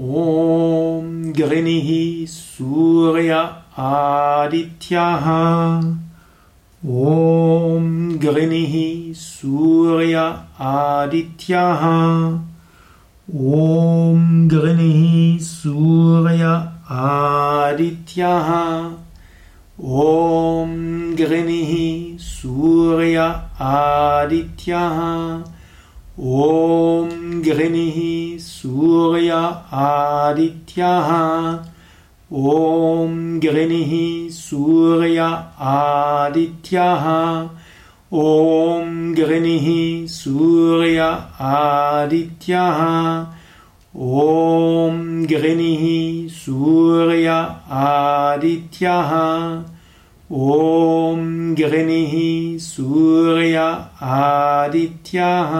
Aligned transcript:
ॐ 0.00 1.32
गृणिः 1.38 2.26
सूर्य 2.26 3.32
आदित्यः। 3.78 5.26
ॐ 6.90 8.18
गृणिः 8.22 9.14
सूर्य 9.14 10.14
आदित्यः। 10.60 11.82
ॐ 13.36 14.48
गृणिः 14.48 15.38
सूर्य 15.38 16.42
आदित्यः। 16.90 18.48
ॐ 19.84 20.68
गृणिः 21.18 21.72
सूर्य 22.20 23.16
आदित्यः। 23.60 24.98
ॐ 26.20 27.08
गृणिः 27.44 28.38
सूर्य 28.68 29.30
आदित्यः। 29.72 31.06
ॐ 32.32 33.40
गृणिः 33.40 33.92
सूर्य 34.32 35.18
आदित्यः। 35.60 37.04
ॐ 38.12 39.14
गृणिः 39.14 40.06
सूर्य 40.06 40.98
आदित्यः। 41.40 42.78
ॐ 44.00 45.26
गृणिः 45.30 46.28
सूर्य 46.28 47.28
आदित्यः। 47.70 49.10
ॐ 50.32 51.18
गृणिः 51.58 52.58
सूर्य 52.58 53.56
आदित्यः 54.02 55.54